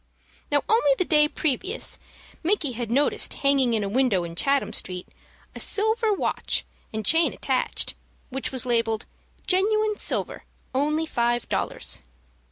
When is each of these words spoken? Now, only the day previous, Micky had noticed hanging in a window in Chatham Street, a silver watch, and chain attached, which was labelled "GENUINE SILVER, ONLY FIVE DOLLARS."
Now, 0.51 0.63
only 0.67 0.95
the 0.97 1.05
day 1.05 1.27
previous, 1.27 1.99
Micky 2.41 2.71
had 2.71 2.89
noticed 2.89 3.35
hanging 3.35 3.75
in 3.75 3.83
a 3.83 3.87
window 3.87 4.23
in 4.23 4.35
Chatham 4.35 4.73
Street, 4.73 5.07
a 5.53 5.59
silver 5.59 6.11
watch, 6.11 6.65
and 6.91 7.05
chain 7.05 7.33
attached, 7.33 7.93
which 8.31 8.51
was 8.51 8.65
labelled 8.65 9.05
"GENUINE 9.45 9.99
SILVER, 9.99 10.43
ONLY 10.73 11.05
FIVE 11.05 11.47
DOLLARS." 11.49 11.99